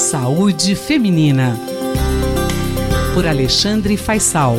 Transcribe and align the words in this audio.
Saúde 0.00 0.74
Feminina. 0.74 1.54
Por 3.12 3.26
Alexandre 3.26 3.98
Faisal. 3.98 4.56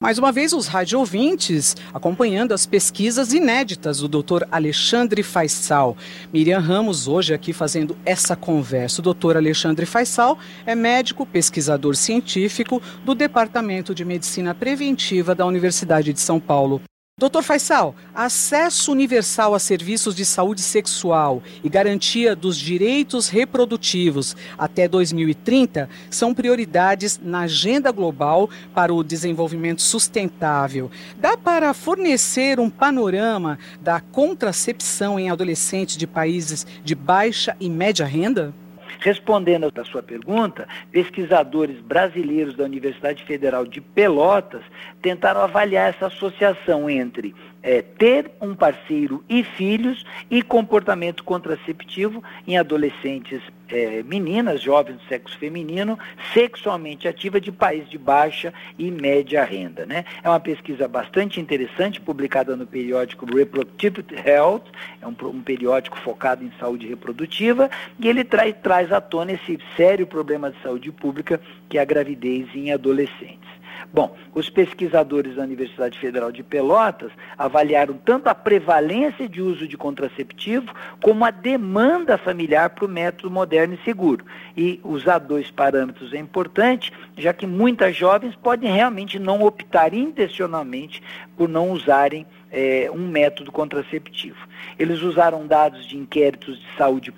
Mais 0.00 0.16
uma 0.16 0.32
vez, 0.32 0.54
os 0.54 0.66
rádio 0.66 0.98
ouvintes 0.98 1.76
acompanhando 1.92 2.52
as 2.52 2.64
pesquisas 2.64 3.34
inéditas 3.34 3.98
do 4.00 4.08
Dr. 4.08 4.44
Alexandre 4.50 5.22
Faisal. 5.22 5.98
Miriam 6.32 6.60
Ramos, 6.60 7.06
hoje 7.06 7.34
aqui 7.34 7.52
fazendo 7.52 7.94
essa 8.06 8.34
conversa. 8.34 9.02
O 9.02 9.14
Dr. 9.14 9.36
Alexandre 9.36 9.84
Faisal 9.84 10.38
é 10.64 10.74
médico, 10.74 11.26
pesquisador 11.26 11.94
científico 11.94 12.80
do 13.04 13.14
Departamento 13.14 13.94
de 13.94 14.02
Medicina 14.02 14.54
Preventiva 14.54 15.34
da 15.34 15.44
Universidade 15.44 16.14
de 16.14 16.20
São 16.20 16.40
Paulo. 16.40 16.80
Doutor 17.20 17.42
Faisal, 17.42 17.94
acesso 18.14 18.90
universal 18.90 19.54
a 19.54 19.58
serviços 19.58 20.14
de 20.14 20.24
saúde 20.24 20.62
sexual 20.62 21.42
e 21.62 21.68
garantia 21.68 22.34
dos 22.34 22.56
direitos 22.56 23.28
reprodutivos 23.28 24.34
até 24.56 24.88
2030 24.88 25.86
são 26.08 26.32
prioridades 26.32 27.20
na 27.22 27.40
agenda 27.40 27.92
global 27.92 28.48
para 28.74 28.94
o 28.94 29.04
desenvolvimento 29.04 29.82
sustentável. 29.82 30.90
Dá 31.18 31.36
para 31.36 31.74
fornecer 31.74 32.58
um 32.58 32.70
panorama 32.70 33.58
da 33.82 34.00
contracepção 34.00 35.20
em 35.20 35.28
adolescentes 35.28 35.98
de 35.98 36.06
países 36.06 36.66
de 36.82 36.94
baixa 36.94 37.54
e 37.60 37.68
média 37.68 38.06
renda? 38.06 38.54
Respondendo 39.00 39.72
à 39.74 39.84
sua 39.84 40.02
pergunta, 40.02 40.68
pesquisadores 40.92 41.80
brasileiros 41.80 42.54
da 42.54 42.64
Universidade 42.64 43.24
Federal 43.24 43.66
de 43.66 43.80
Pelotas 43.80 44.62
tentaram 45.00 45.40
avaliar 45.40 45.88
essa 45.90 46.06
associação 46.06 46.88
entre 46.88 47.34
é, 47.62 47.82
ter 47.82 48.30
um 48.40 48.54
parceiro 48.54 49.24
e 49.28 49.44
filhos 49.44 50.04
e 50.30 50.42
comportamento 50.42 51.22
contraceptivo 51.24 52.22
em 52.46 52.56
adolescentes 52.56 53.42
é, 53.68 54.02
meninas, 54.02 54.60
jovens 54.60 54.96
do 54.96 55.04
sexo 55.04 55.38
feminino, 55.38 55.98
sexualmente 56.32 57.06
ativa 57.06 57.40
de 57.40 57.52
países 57.52 57.88
de 57.88 57.98
baixa 57.98 58.52
e 58.78 58.90
média 58.90 59.44
renda. 59.44 59.86
Né? 59.86 60.04
É 60.22 60.28
uma 60.28 60.40
pesquisa 60.40 60.88
bastante 60.88 61.40
interessante, 61.40 62.00
publicada 62.00 62.56
no 62.56 62.66
periódico 62.66 63.26
Reproductive 63.26 64.04
Health, 64.26 64.64
é 65.00 65.06
um, 65.06 65.14
um 65.28 65.42
periódico 65.42 65.98
focado 65.98 66.44
em 66.44 66.52
saúde 66.58 66.88
reprodutiva, 66.88 67.70
e 67.98 68.08
ele 68.08 68.24
traz, 68.24 68.54
traz 68.62 68.92
à 68.92 69.00
tona 69.00 69.32
esse 69.32 69.58
sério 69.76 70.06
problema 70.06 70.50
de 70.50 70.60
saúde 70.62 70.90
pública 70.90 71.40
que 71.68 71.78
é 71.78 71.80
a 71.80 71.84
gravidez 71.84 72.48
em 72.54 72.72
adolescentes. 72.72 73.59
Bom, 73.92 74.14
os 74.34 74.48
pesquisadores 74.48 75.36
da 75.36 75.42
Universidade 75.42 75.98
Federal 75.98 76.30
de 76.30 76.42
Pelotas 76.42 77.10
avaliaram 77.36 77.94
tanto 77.94 78.28
a 78.28 78.34
prevalência 78.34 79.28
de 79.28 79.40
uso 79.40 79.66
de 79.66 79.76
contraceptivo 79.76 80.72
como 81.02 81.24
a 81.24 81.30
demanda 81.30 82.18
familiar 82.18 82.70
para 82.70 82.84
o 82.84 82.88
método 82.88 83.30
moderno 83.30 83.74
e 83.74 83.84
seguro. 83.84 84.24
E 84.56 84.80
usar 84.84 85.18
dois 85.18 85.50
parâmetros 85.50 86.12
é 86.12 86.18
importante, 86.18 86.92
já 87.16 87.32
que 87.32 87.46
muitas 87.46 87.96
jovens 87.96 88.36
podem 88.36 88.72
realmente 88.72 89.18
não 89.18 89.42
optar 89.42 89.94
intencionalmente 89.94 91.02
por 91.36 91.48
não 91.48 91.70
usarem 91.70 92.26
é, 92.50 92.90
um 92.92 93.08
método 93.08 93.50
contraceptivo. 93.50 94.38
Eles 94.78 95.02
usaram 95.02 95.46
dados 95.46 95.86
de 95.86 95.96
inquéritos 95.96 96.58
de 96.58 96.66
saúde 96.76 97.12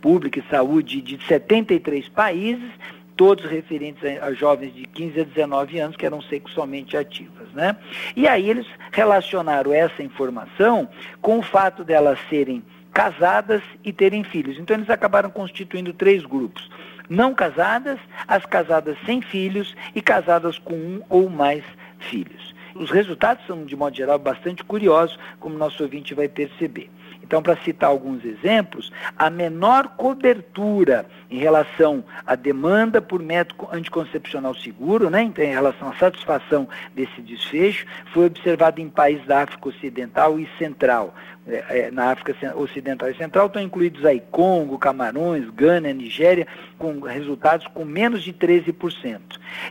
pública 0.00 0.38
e 0.38 0.50
saúde 0.50 1.00
de 1.00 1.18
73 1.26 2.08
países 2.08 2.70
todos 3.16 3.44
referentes 3.44 4.02
a, 4.20 4.32
jovens 4.32 4.74
de 4.74 4.84
15 4.86 5.20
a 5.20 5.24
19 5.24 5.78
anos 5.78 5.96
que 5.96 6.06
eram 6.06 6.20
sexualmente 6.22 6.96
ativas. 6.96 7.48
Né? 7.52 7.76
E 8.16 8.26
aí 8.26 8.48
eles 8.48 8.66
relacionaram 8.92 9.72
essa 9.72 10.02
informação 10.02 10.88
com 11.20 11.38
o 11.38 11.42
fato 11.42 11.84
delas 11.84 12.18
serem 12.28 12.62
casadas 12.92 13.62
e 13.82 13.92
terem 13.92 14.22
filhos. 14.22 14.58
Então 14.58 14.76
eles 14.76 14.90
acabaram 14.90 15.30
constituindo 15.30 15.92
três 15.92 16.24
grupos. 16.24 16.70
Não 17.08 17.34
casadas, 17.34 17.98
as 18.26 18.46
casadas 18.46 18.96
sem 19.04 19.20
filhos 19.20 19.74
e 19.94 20.00
casadas 20.00 20.58
com 20.58 20.74
um 20.74 21.02
ou 21.08 21.28
mais 21.28 21.64
filhos. 21.98 22.54
Os 22.74 22.90
resultados 22.90 23.46
são, 23.46 23.64
de 23.64 23.76
modo 23.76 23.96
geral, 23.96 24.18
bastante 24.18 24.64
curiosos, 24.64 25.18
como 25.38 25.56
nosso 25.56 25.82
ouvinte 25.82 26.14
vai 26.14 26.28
perceber. 26.28 26.90
Então, 27.24 27.42
para 27.42 27.56
citar 27.56 27.88
alguns 27.88 28.22
exemplos, 28.22 28.92
a 29.16 29.30
menor 29.30 29.88
cobertura 29.96 31.06
em 31.30 31.38
relação 31.38 32.04
à 32.26 32.34
demanda 32.34 33.00
por 33.00 33.22
método 33.22 33.66
anticoncepcional 33.72 34.54
seguro, 34.54 35.08
né, 35.08 35.22
então, 35.22 35.42
em 35.42 35.50
relação 35.50 35.88
à 35.88 35.94
satisfação 35.94 36.68
desse 36.94 37.22
desfecho, 37.22 37.86
foi 38.12 38.26
observada 38.26 38.78
em 38.80 38.90
países 38.90 39.26
da 39.26 39.42
África 39.42 39.70
Ocidental 39.70 40.38
e 40.38 40.46
Central. 40.58 41.14
É, 41.46 41.80
é, 41.80 41.90
na 41.90 42.10
África 42.10 42.34
Ocidental 42.56 43.10
e 43.10 43.16
Central 43.16 43.48
estão 43.48 43.60
incluídos 43.60 44.06
aí 44.06 44.22
Congo, 44.30 44.78
Camarões, 44.78 45.48
Gana, 45.50 45.92
Nigéria, 45.92 46.46
com 46.78 47.00
resultados 47.00 47.66
com 47.66 47.84
menos 47.84 48.22
de 48.22 48.32
13%. 48.32 49.20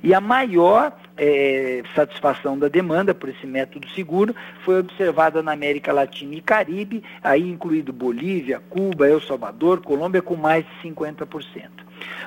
E 0.03 0.13
a 0.13 0.21
maior 0.21 0.95
é, 1.17 1.81
satisfação 1.95 2.59
da 2.59 2.67
demanda 2.67 3.15
por 3.15 3.27
esse 3.29 3.47
método 3.47 3.89
seguro 3.89 4.35
foi 4.63 4.79
observada 4.79 5.41
na 5.41 5.53
América 5.53 5.91
Latina 5.91 6.35
e 6.35 6.41
Caribe, 6.41 7.03
aí 7.23 7.49
incluído 7.49 7.91
Bolívia, 7.91 8.61
Cuba, 8.69 9.09
El 9.09 9.19
Salvador, 9.21 9.81
Colômbia, 9.81 10.21
com 10.21 10.35
mais 10.35 10.63
de 10.63 10.89
50%. 10.89 11.83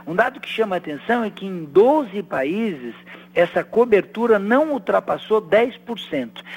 Um 0.06 0.14
dado 0.14 0.40
que 0.40 0.48
chama 0.48 0.76
a 0.76 0.78
atenção 0.78 1.22
é 1.22 1.30
que 1.30 1.46
em 1.46 1.64
12 1.64 2.22
países 2.24 2.94
essa 3.34 3.62
cobertura 3.62 4.38
não 4.38 4.72
ultrapassou 4.72 5.40
10%. 5.42 5.78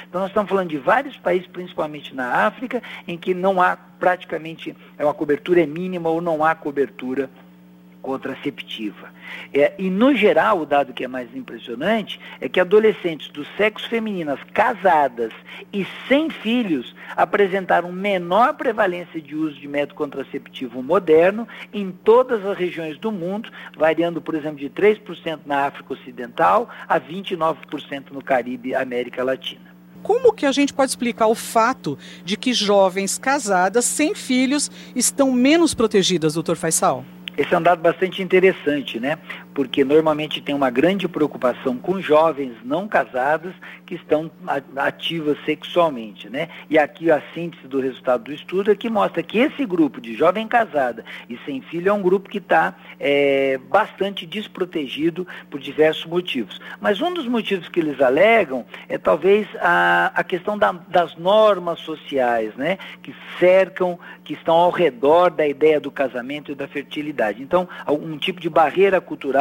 Então 0.08 0.22
nós 0.22 0.30
estamos 0.30 0.50
falando 0.50 0.70
de 0.70 0.78
vários 0.78 1.18
países, 1.18 1.48
principalmente 1.48 2.16
na 2.16 2.46
África, 2.46 2.82
em 3.08 3.18
que 3.18 3.34
não 3.34 3.62
há 3.62 3.76
praticamente, 3.76 4.76
é 4.98 5.04
uma 5.04 5.14
cobertura 5.14 5.62
é 5.62 5.66
mínima 5.66 6.10
ou 6.10 6.22
não 6.22 6.44
há 6.44 6.56
cobertura 6.56 7.30
contraceptiva. 8.02 9.10
É, 9.54 9.74
e, 9.78 9.90
no 9.90 10.16
geral, 10.16 10.62
o 10.62 10.66
dado 10.66 10.94
que 10.94 11.04
é 11.04 11.08
mais 11.08 11.34
impressionante 11.36 12.20
é 12.40 12.50
que 12.50 12.60
adolescentes 12.60 13.30
do 13.30 13.46
sexo 13.58 13.88
femininas 13.90 14.40
casadas 14.54 15.32
e 15.72 15.86
sem 16.08 16.30
filhos 16.30 16.96
apresentaram 17.16 17.92
menor 17.92 18.54
prevalência 18.56 19.22
de 19.22 19.36
uso 19.36 19.60
de 19.60 19.68
método 19.68 19.96
contraceptivo 19.96 20.82
moderno 20.82 21.48
em 21.74 21.92
todas 21.92 22.46
as 22.46 22.58
regiões 22.58 22.98
do 22.98 23.12
mundo, 23.12 23.50
variando, 23.78 24.22
por 24.22 24.36
exemplo, 24.36 24.58
de 24.58 24.70
3% 24.70 25.40
na 25.46 25.66
África 25.66 25.94
Ocidental 25.94 26.70
a 26.88 27.00
29% 27.00 28.12
no 28.12 28.24
Caribe 28.24 28.76
América 28.76 29.24
Latina. 29.24 29.70
Como 30.02 30.32
que 30.32 30.46
a 30.46 30.52
gente 30.52 30.74
pode 30.74 30.92
explicar 30.92 31.28
o 31.28 31.36
fato 31.36 31.98
de 32.24 32.38
que 32.38 32.54
jovens 32.54 33.18
casadas 33.18 33.86
sem 33.86 34.16
filhos 34.16 34.72
estão 34.96 35.32
menos 35.32 35.74
protegidas, 35.74 36.36
doutor 36.36 36.56
Faisal? 36.56 37.04
Esse 37.40 37.54
é 37.54 37.58
um 37.58 37.62
dado 37.62 37.82
bastante 37.82 38.22
interessante, 38.22 39.00
né? 39.00 39.18
Porque 39.54 39.84
normalmente 39.84 40.42
tem 40.42 40.54
uma 40.54 40.70
grande 40.70 41.08
preocupação 41.08 41.78
com 41.78 42.00
jovens 42.02 42.54
não 42.64 42.88
casados 42.88 43.54
que 43.86 43.96
estão 43.96 44.30
ativas 44.76 45.38
sexualmente, 45.46 46.30
né? 46.30 46.50
E 46.70 46.78
aqui 46.78 47.10
a 47.10 47.22
síntese 47.34 47.68
do 47.68 47.80
resultado 47.80 48.26
do 48.26 48.34
estudo 48.34 48.72
é 48.72 48.76
que 48.76 48.90
mostra 48.90 49.24
que 49.24 49.40
esse 49.40 49.66
grupo 49.66 50.00
de 50.00 50.16
jovem 50.16 50.48
casada 50.48 51.04
e 51.28 51.38
sem 51.46 51.62
filho 51.62 51.90
é 51.90 51.94
um 51.94 52.02
grupo 52.02 52.30
que 52.30 52.38
está 52.38 52.76
é, 53.00 53.58
bastante 53.70 54.26
desprotegido 54.26 55.28
por 55.50 55.60
diversos 55.60 56.06
motivos. 56.06 56.60
Mas 56.80 57.02
um 57.02 57.14
dos 57.14 57.28
motivos 57.28 57.68
que 57.68 57.80
eles 57.80 58.00
alegam 58.00 58.66
é 58.88 58.98
talvez 58.98 59.48
a, 59.60 60.12
a 60.14 60.24
questão 60.24 60.58
da, 60.58 60.72
das 60.72 61.16
normas 61.16 61.80
sociais, 61.80 62.56
né? 62.56 62.78
Que 63.02 63.16
cercam, 63.40 63.98
que 64.24 64.34
estão 64.34 64.56
ao 64.56 64.70
redor 64.70 65.32
da 65.32 65.48
ideia 65.48 65.80
do 65.80 65.90
casamento 65.90 66.52
e 66.52 66.56
da 66.56 66.68
fertilidade. 66.68 67.42
Então, 67.42 67.68
um 67.88 68.18
tipo 68.18 68.40
de 68.40 68.50
barreira 68.50 69.02
cultural 69.02 69.39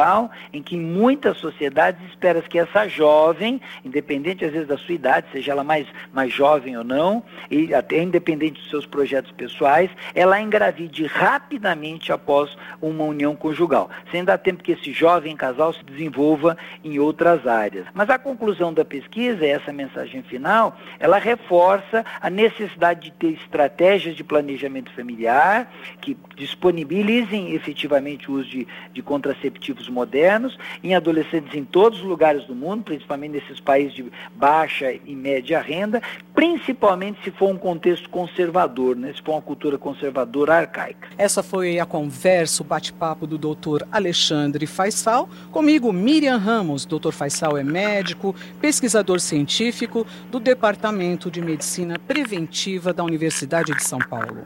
em 0.53 0.61
que 0.61 0.75
em 0.75 0.79
muitas 0.79 1.37
sociedades 1.37 2.01
espera 2.09 2.41
que 2.41 2.59
essa 2.59 2.87
jovem, 2.87 3.59
independente 3.83 4.45
às 4.45 4.51
vezes 4.51 4.67
da 4.67 4.77
sua 4.77 4.95
idade, 4.95 5.27
seja 5.31 5.51
ela 5.51 5.63
mais, 5.63 5.87
mais 6.13 6.31
jovem 6.31 6.77
ou 6.77 6.83
não, 6.83 7.23
e 7.49 7.73
até 7.73 8.01
independente 8.01 8.59
dos 8.59 8.69
seus 8.69 8.85
projetos 8.85 9.31
pessoais, 9.31 9.89
ela 10.13 10.39
engravide 10.39 11.05
rapidamente 11.05 12.11
após 12.11 12.55
uma 12.81 13.03
união 13.03 13.35
conjugal, 13.35 13.89
sem 14.11 14.23
dar 14.23 14.37
tempo 14.37 14.63
que 14.63 14.71
esse 14.71 14.91
jovem 14.91 15.35
casal 15.35 15.73
se 15.73 15.83
desenvolva 15.83 16.57
em 16.83 16.99
outras 16.99 17.45
áreas. 17.45 17.85
Mas 17.93 18.09
a 18.09 18.17
conclusão 18.17 18.73
da 18.73 18.85
pesquisa, 18.85 19.45
essa 19.45 19.71
mensagem 19.73 20.21
final, 20.23 20.77
ela 20.99 21.17
reforça 21.17 22.05
a 22.21 22.29
necessidade 22.29 23.01
de 23.01 23.11
ter 23.11 23.33
estratégias 23.33 24.15
de 24.15 24.23
planejamento 24.23 24.91
familiar 24.93 25.71
que 26.01 26.17
disponibilizem 26.35 27.53
efetivamente 27.53 27.89
efetivamente 27.89 28.29
o 28.29 28.35
uso 28.35 28.49
de, 28.49 28.67
de 28.93 29.01
contraceptivos 29.01 29.88
modernos 29.89 30.57
em 30.83 30.95
adolescentes 30.95 31.53
em 31.53 31.63
todos 31.63 31.99
os 31.99 32.05
lugares 32.05 32.45
do 32.45 32.55
mundo, 32.55 32.83
principalmente 32.83 33.31
nesses 33.31 33.59
países 33.59 33.93
de 33.93 34.05
baixa 34.35 34.91
e 34.93 35.15
média 35.15 35.59
renda, 35.59 36.01
principalmente 36.33 37.19
se 37.23 37.31
for 37.31 37.49
um 37.49 37.57
contexto 37.57 38.09
conservador, 38.09 38.95
né? 38.95 39.13
se 39.13 39.21
for 39.21 39.33
uma 39.33 39.41
cultura 39.41 39.77
conservadora 39.77 40.55
arcaica. 40.55 41.09
Essa 41.17 41.43
foi 41.43 41.79
a 41.79 41.85
conversa, 41.85 42.63
o 42.63 42.65
bate-papo 42.65 43.27
do 43.27 43.37
doutor 43.37 43.87
Alexandre 43.91 44.65
Faisal. 44.65 45.29
Comigo, 45.51 45.91
Miriam 45.91 46.37
Ramos. 46.37 46.85
Doutor 46.85 47.11
Faisal 47.11 47.57
é 47.57 47.63
médico, 47.63 48.35
pesquisador 48.61 49.19
científico 49.19 50.05
do 50.31 50.39
Departamento 50.39 51.29
de 51.29 51.41
Medicina 51.41 51.97
Preventiva 51.99 52.93
da 52.93 53.03
Universidade 53.03 53.73
de 53.73 53.83
São 53.83 53.99
Paulo. 53.99 54.45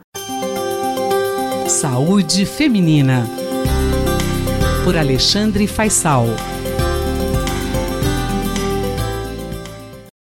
Saúde 1.68 2.46
Feminina. 2.46 3.43
Por 4.84 4.98
Alexandre 4.98 5.66
Faisal. 5.66 6.28